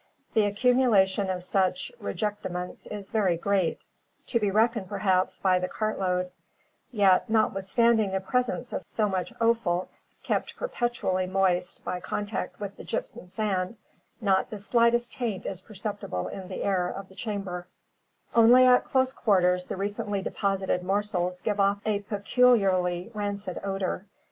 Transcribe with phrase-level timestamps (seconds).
[0.33, 3.79] The accumulation of such rejectamenta is very great,
[4.25, 6.31] to be reckoned perhaps by the cartload;
[6.91, 9.89] yet, notwithstanding the presence of so much offal,
[10.23, 13.77] kept perpetually moist by contact with the gypsum sand,
[14.19, 17.67] not the slightest taint is perceptible in the air of the chamber;
[18.33, 24.07] only at close quarters the recently deposited morsels give off a peculiarly rancid odor.